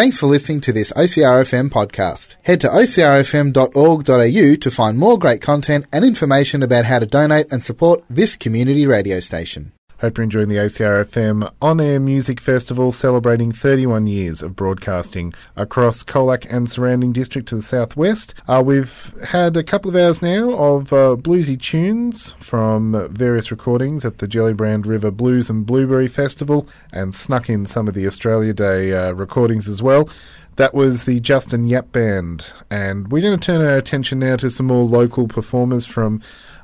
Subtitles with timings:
[0.00, 2.36] Thanks for listening to this OCRFM podcast.
[2.40, 7.62] Head to ocrfm.org.au to find more great content and information about how to donate and
[7.62, 9.72] support this community radio station.
[10.00, 16.02] Hope you're enjoying the OCRFM On Air Music Festival celebrating 31 years of broadcasting across
[16.02, 18.32] Colac and surrounding district to the southwest.
[18.48, 24.06] Uh, we've had a couple of hours now of uh, bluesy tunes from various recordings
[24.06, 28.54] at the Gellibrand River Blues and Blueberry Festival and snuck in some of the Australia
[28.54, 30.08] Day uh, recordings as well.
[30.56, 34.48] That was the Justin Yap Band, and we're going to turn our attention now to
[34.48, 36.22] some more local performers from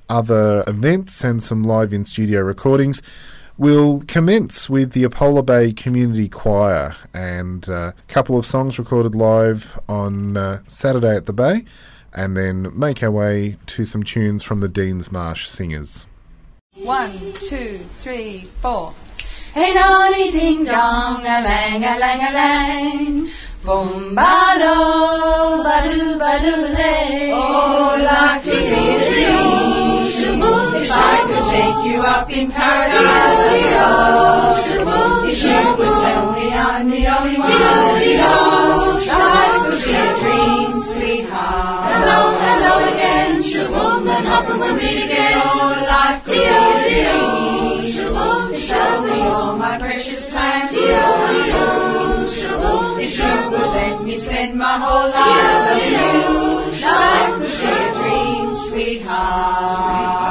[0.09, 3.03] other events and some live in studio recordings.
[3.59, 9.81] We'll commence with the Apollo Bay Community Choir and a couple of songs recorded live
[9.89, 11.65] on uh, Saturday at the Bay,
[12.13, 16.07] and then make our way to some tunes from the Dean's Marsh Singers.
[16.75, 18.95] One, two, three, four.
[19.55, 23.31] Hey nonny ding dong, a lang a lang a lang.
[23.65, 27.33] Boom ba do, ba do ba do lay.
[27.33, 29.56] Oh, like the ding shaboom.
[30.79, 30.95] If I
[31.27, 33.47] could take you up in paradise.
[35.29, 37.51] If you would tell me I'm the only one,
[39.09, 41.93] I could share dreams, sweetheart.
[41.93, 45.35] Hello, hello again, shaboom, and hoping we'll meet again.
[45.37, 48.55] Oh, like the ding shaboom.
[48.57, 51.47] Show me all my precious plans, shaboom.
[52.99, 58.59] If you would let me spend my whole life with you, I could share dreams,
[58.69, 60.26] sweetheart.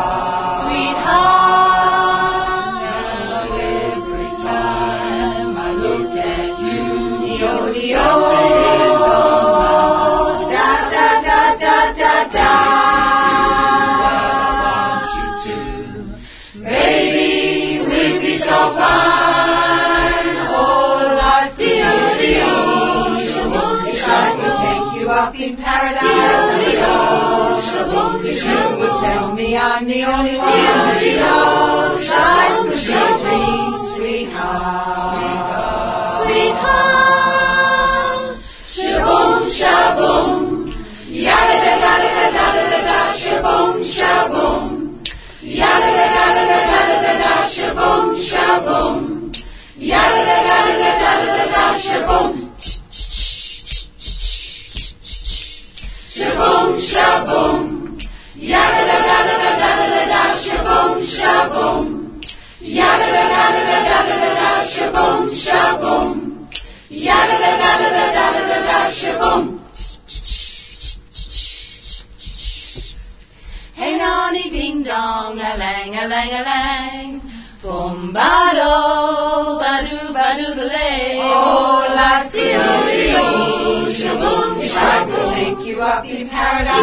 [29.68, 30.46] I'm the only one.
[30.46, 33.42] Dilly-dilly-do, shine appreciate me,
[33.96, 35.18] sweetheart.
[36.22, 37.46] Sweetheart.
[38.76, 40.70] Shaboom, shaboom.
[41.10, 44.64] Yada-da-da-da-da-da-da-da, shaboom, shaboom.
[45.42, 48.98] Yada-da-da-da-da-da-da-da, shaboom, shaboom.
[49.80, 52.34] Yada-da-da-da-da-da-da-da, shaboom.
[56.16, 57.75] Shaboom, shaboom.
[61.20, 61.86] Shaboom.
[62.62, 64.50] Yada da da da da da da da.
[64.74, 66.12] Shaboom, shaboom.
[66.90, 68.80] Yada da da da da da da da.
[69.00, 69.44] Shaboom.
[73.76, 77.22] Hey nonny ding dong, a lang a lang a lang.
[77.62, 78.74] Boom ba do,
[79.62, 81.20] ba do ba do the lay.
[81.22, 83.26] Oh, like dear Rio,
[83.96, 86.76] Shaboom, shaboom, Take you up in paradise.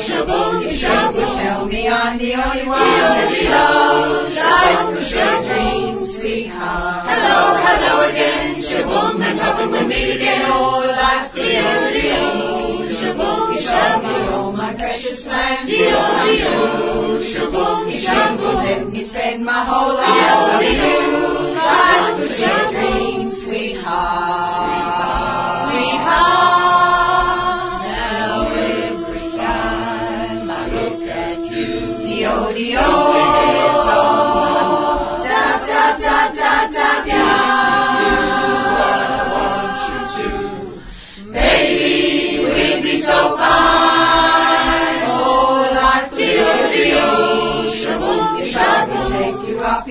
[0.00, 4.32] shaboom, shaboom, Tell me I'm the only one that you love.
[4.32, 6.06] Shalom, Shalom.
[6.06, 7.04] Sweetheart.
[7.10, 8.54] Hello, hello again.
[8.62, 10.40] shaboom, and hoping we'll meet again.
[10.46, 12.88] Oh, life, dear, dear.
[12.98, 15.68] Shaboom, shaboom, all my precious plans.
[15.68, 15.90] Dear,
[16.24, 17.20] dear.
[17.22, 18.56] Shalom, Shalom.
[18.64, 21.28] Let me spend my whole life loving you.
[21.60, 24.57] shaboom, shaboom, sweetheart.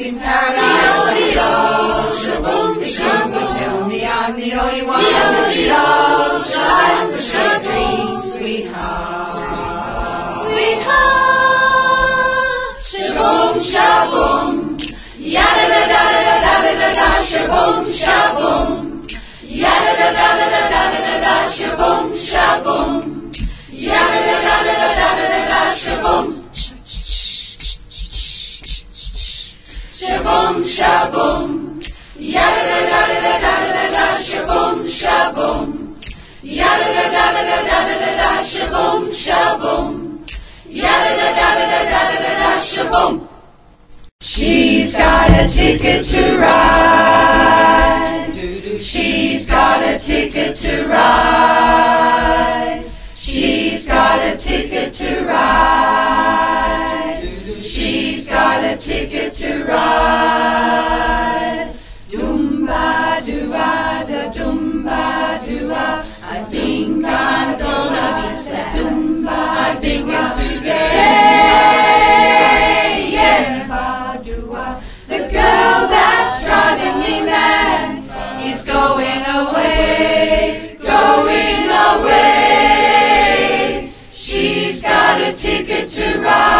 [0.07, 1.35] in paradise.
[2.23, 3.33] Shalom, shalom.
[3.57, 4.99] Tell me I'm the only one.
[5.03, 5.83] Dio, Dio,
[6.53, 8.21] shalom, shalom.
[8.21, 9.33] Sweetheart,
[10.47, 11.57] sweetheart.
[12.91, 14.77] Shalom, shalom.
[15.19, 17.07] Yada da da da da da da da.
[17.31, 19.03] Shalom, shalom.
[19.43, 20.56] Yada da da da da.
[42.97, 43.29] Boom!
[44.21, 48.33] She's got a ticket to ride.
[48.81, 52.83] She's got a ticket to ride.
[53.15, 56.01] She's got a ticket to ride.
[57.61, 60.55] She's got a ticket to ride.
[62.09, 66.03] Dumba doo-ah, da dumba doo-ah.
[66.23, 68.73] I think I'm gonna be sad.
[69.29, 72.16] I think it's today.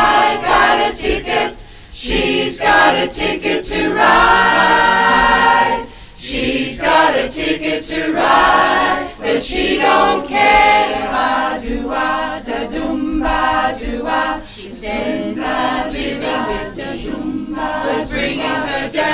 [0.08, 1.66] Ride, got a ticket.
[1.92, 5.88] She's got a ticket to ride.
[6.16, 11.08] She's got a ticket to ride, but she don't care.
[11.12, 14.42] Ba do ah, da dum ba do ah.
[14.46, 17.10] She said that living with me
[17.56, 19.08] was bringing her down.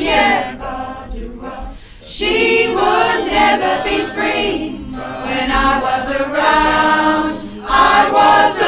[0.00, 1.08] Yeah, ba
[1.42, 1.72] ah.
[2.02, 7.39] She would never be free when I was around.
[7.82, 8.60] I was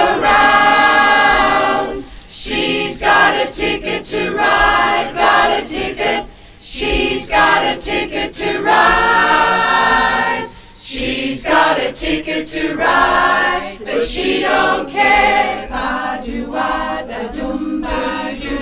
[1.93, 2.05] around.
[2.31, 6.27] She's got a ticket to ride, got a ticket.
[6.61, 10.49] She's got a ticket to ride.
[10.79, 15.69] She's got a ticket to ride, but she don't care.
[15.69, 18.57] Pa do I da dum ba do do.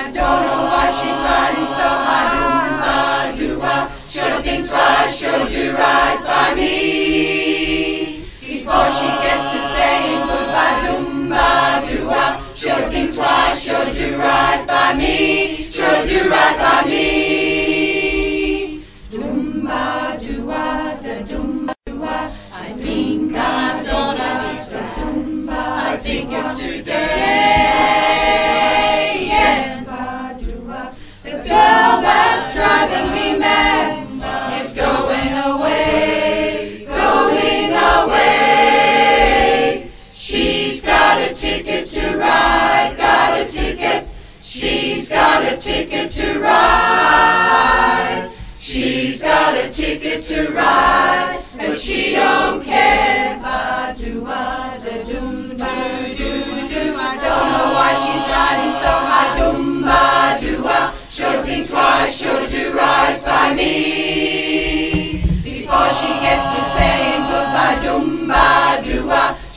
[0.00, 3.32] I don't know why she's riding so high.
[3.32, 3.90] Ba do I.
[4.08, 7.39] Should think twice, should do right by me
[10.78, 11.20] saying goodbye.
[11.20, 12.42] Dum ba do I.
[12.54, 15.70] Should think twice, should do right by me.
[15.70, 17.04] Should do right by me.
[19.10, 22.30] Dum ba do I, da dum ba do I.
[22.76, 25.60] Think I'm gonna be so dum ba.
[25.90, 26.96] I think it's today.
[29.28, 29.84] Yeah.
[31.22, 33.19] The girl that's driving me
[41.50, 44.14] ticket to ride, got a ticket.
[44.40, 48.30] She's got a ticket to ride.
[48.56, 53.38] She's got a ticket to ride, but she don't care.
[53.42, 54.78] Ba do da
[55.10, 56.32] dum do do
[56.72, 56.84] do.
[57.08, 59.38] I don't know why she's riding so high.
[59.38, 60.94] Dum ba do ah.
[61.10, 64.09] Should think twice, should do right by me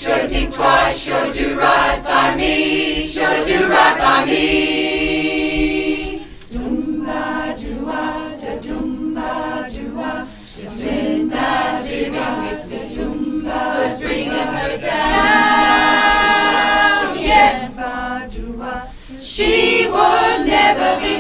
[0.06, 0.10] ah.
[0.18, 3.08] Should think twice, should do right by me.
[3.08, 6.26] Should do right by me.
[6.52, 10.28] Dum ba do ah da dum ba do ah.
[10.46, 14.92] She said that living with the dum ba was bringing her down.
[17.18, 18.28] Yeah, ah.
[19.22, 21.13] She would never be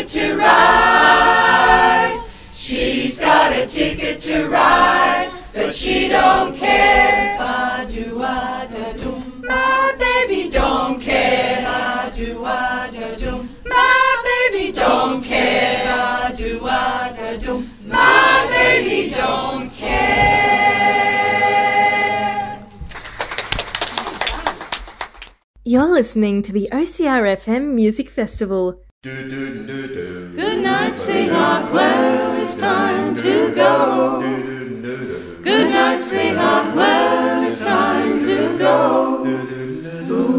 [0.00, 2.24] ticket to ride.
[2.54, 7.36] She's got a ticket to ride, but she don't care.
[7.38, 9.42] Ba do ah da dum.
[9.46, 11.60] My baby don't care.
[11.62, 13.48] Ba do ah da dum.
[13.66, 15.84] My baby don't care.
[15.84, 17.68] Ba do ah da dum.
[17.86, 20.70] My baby don't care.
[25.62, 28.80] You're listening to the OCR FM Music Festival.
[29.02, 31.72] Good night, sweetheart.
[31.72, 34.20] Well, it's time to go.
[35.42, 36.76] Good night, sweetheart.
[36.76, 39.24] Well, it's time to go.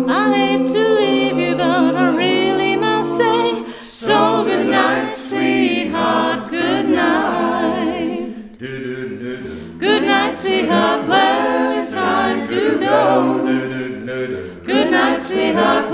[0.07, 4.43] I hate to leave you, but I really must say so.
[4.45, 6.51] Good night, sweetheart.
[6.51, 8.59] Good night.
[8.59, 11.07] Good night, sweetheart.
[11.07, 14.61] Well, it's time to go.
[14.63, 15.90] Good night, sweetheart.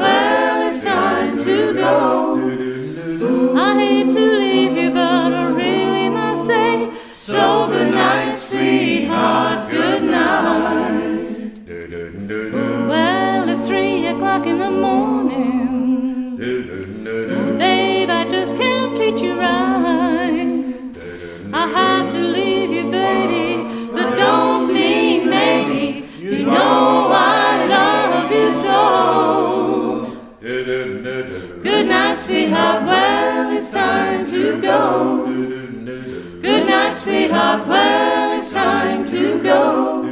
[37.27, 37.67] Sweetheart.
[37.67, 40.07] Well, it's time to go.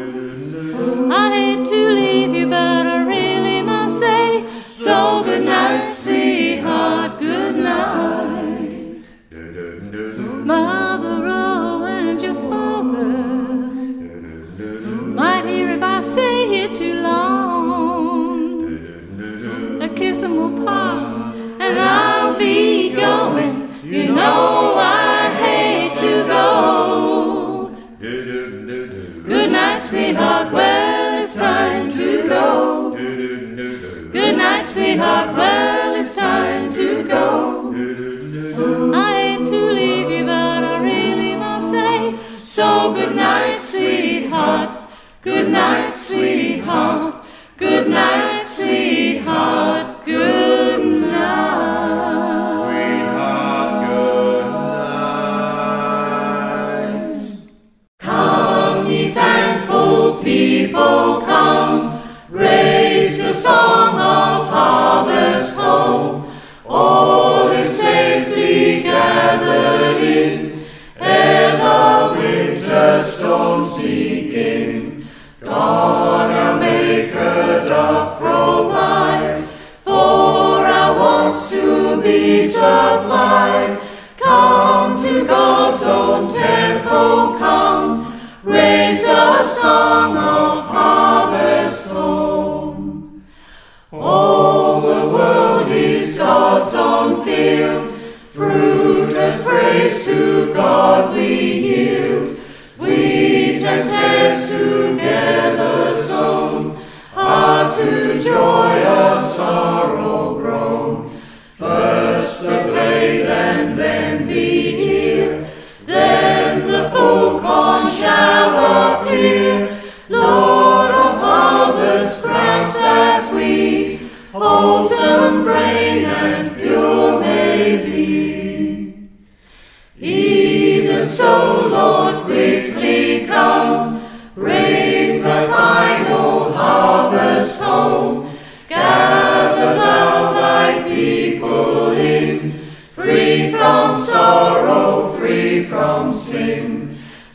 [45.22, 47.26] Good night, sweetheart.
[47.58, 49.85] Good night, sweetheart.
[100.16, 101.28] to God we
[101.68, 101.95] yield.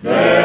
[0.02, 0.39] There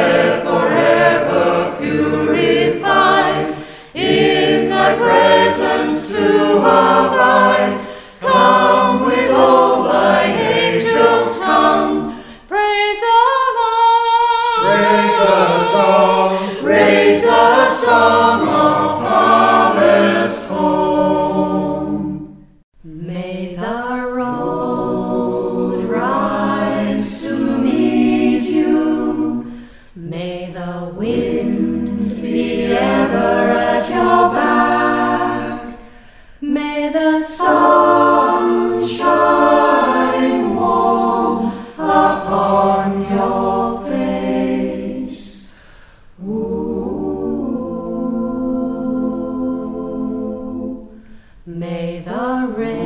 [51.56, 52.85] May the rain.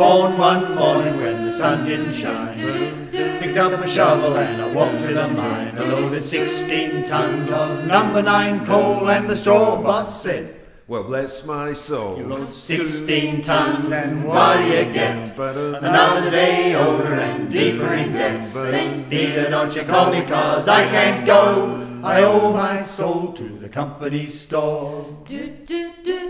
[0.00, 2.56] born one morning when the sun didn't shine.
[3.10, 5.76] Picked up a shovel and I walked to the mine.
[5.76, 10.56] I loaded 16 tons of number nine coal, and the straw boss said,
[10.88, 12.16] Well, bless my soul.
[12.16, 15.38] You load 16 tons, and what do you get?
[15.38, 18.46] Another day older and deeper in debt.
[18.46, 19.10] St.
[19.10, 21.76] Peter, don't you call me cause I can't go.
[22.02, 25.04] I owe my soul to the company store.
[25.26, 26.29] Do, do, do,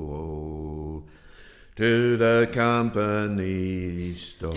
[1.75, 4.53] to the company store.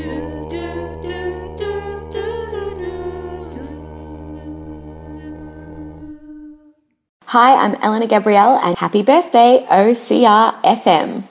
[7.26, 11.24] Hi, I'm Eleanor Gabrielle, and happy birthday, OCR FM.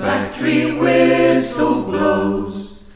[0.00, 2.88] Factory whistle blows.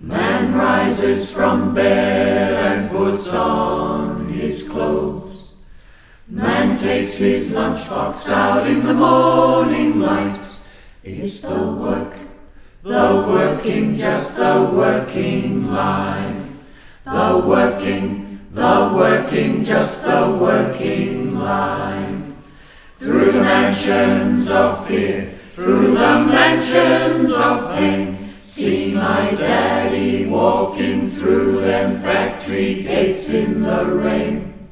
[0.00, 5.54] Man rises from bed and puts on his clothes.
[6.26, 10.44] Man takes his lunchbox out in the morning light.
[11.04, 12.16] It's the work,
[12.82, 16.46] the working, just the working life.
[17.04, 22.09] The working, the working, just the working life.
[23.00, 28.34] Through the mansions of fear, through the mansions of pain.
[28.44, 34.68] See my daddy walking through them factory gates in the rain.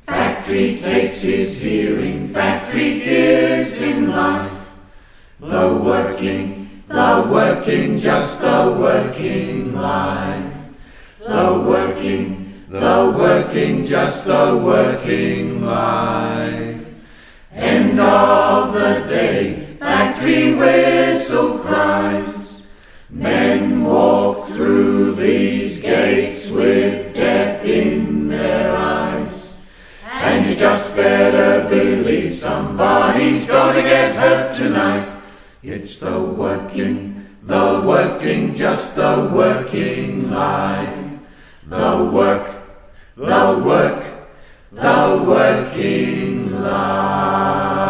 [0.00, 4.50] Factory takes his hearing, factory gives him life.
[5.38, 10.54] The working, the working, just the working life.
[11.20, 16.77] The working, the working, just the working life.
[17.58, 22.62] End of the day, factory whistle cries.
[23.10, 29.60] Men walk through these gates with death in their eyes.
[30.08, 35.10] And you just better believe somebody's gonna get hurt tonight.
[35.60, 41.18] It's the working, the working, just the working life.
[41.66, 42.56] The work,
[43.16, 44.17] the work,
[44.70, 47.88] the working life.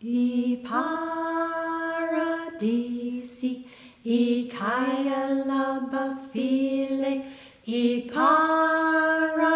[0.00, 2.14] I paradisi,
[4.04, 7.24] i kaya laba file,
[7.66, 9.48] i paradisi,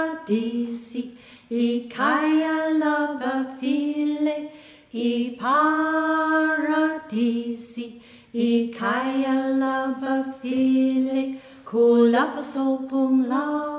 [1.49, 4.51] i kaya laba file,
[4.93, 6.67] i paradisi,
[8.35, 11.41] i kaya laba file,
[13.29, 13.74] la,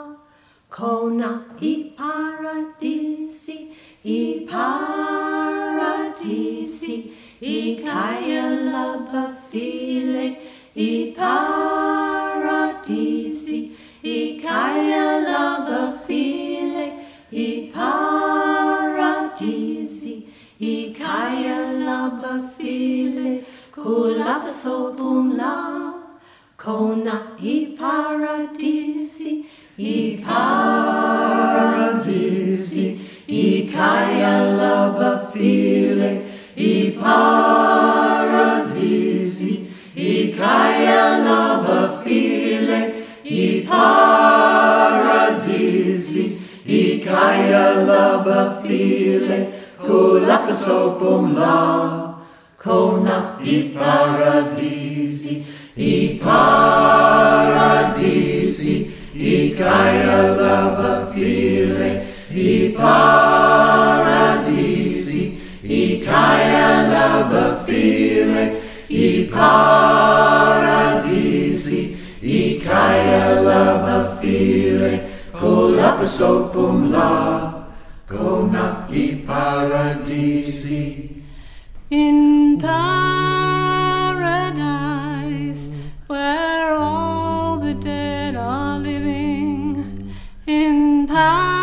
[0.75, 1.29] kona
[1.61, 3.57] i paradisi,
[4.03, 5.75] i paradisi,
[7.41, 10.27] i kaya laba file,
[10.75, 12.59] i paradisi,
[14.03, 16.87] i kaya laba file,
[17.31, 18.95] i paradisi,
[20.59, 23.33] i kaya laba file,
[23.73, 25.55] kulapa sopum la,
[26.57, 29.33] kona i paradisi,
[29.77, 31.67] i paradisi,
[33.27, 36.21] i kaya laba file,
[36.55, 38.33] i paradisi,
[39.97, 42.93] i kaya laba file,
[43.25, 45.05] i paradisi,
[46.65, 49.47] i kaya laba file,
[49.83, 52.15] kulapa sopum la,
[52.57, 55.43] kona i paradisi,
[55.75, 57.14] i paradisi,
[59.55, 61.89] i kaya laba file,
[62.29, 64.11] i paradisi,
[65.63, 68.43] i kaya laba file,
[68.89, 70.75] i paradisi,
[72.21, 74.93] i kaya laba file,
[75.31, 77.09] kulapa sopum la,
[78.09, 78.74] kona
[91.15, 91.54] In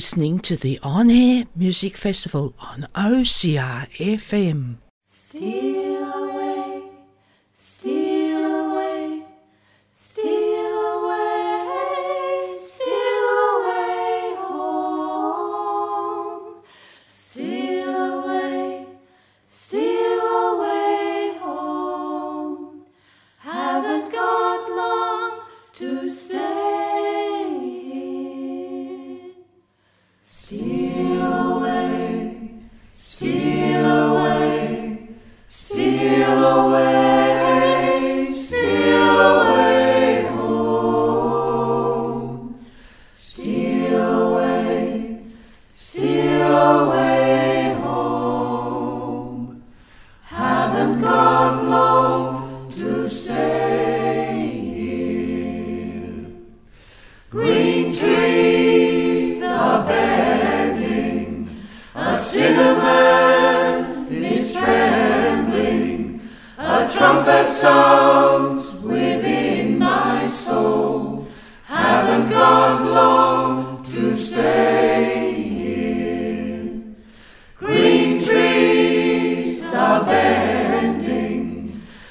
[0.00, 5.79] listening to the On Air Music Festival on OCR FM.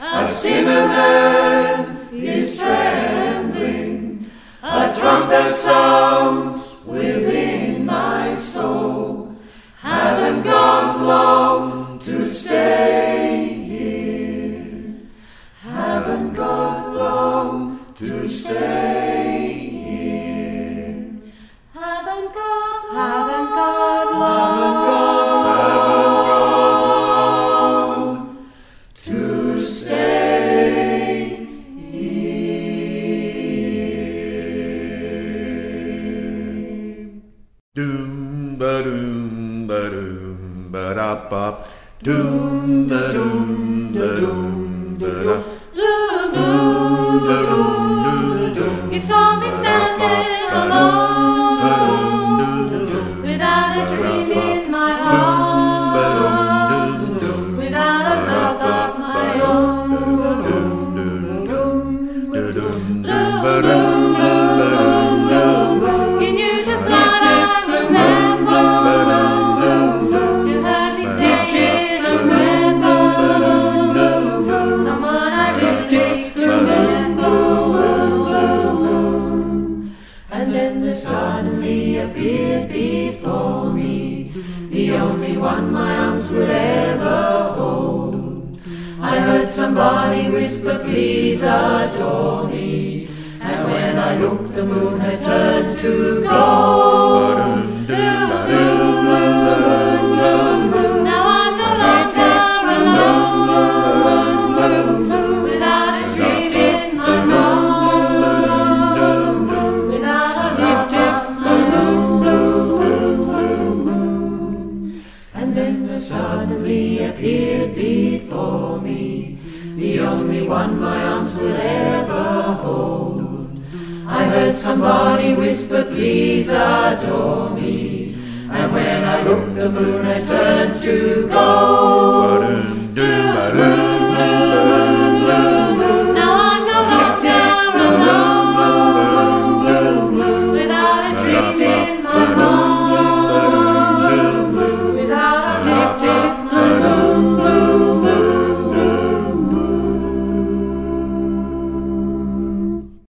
[0.01, 4.31] A cinnamon is trembling,
[4.63, 6.58] a trumpet sounds